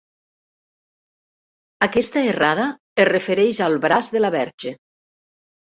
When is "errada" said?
2.31-2.67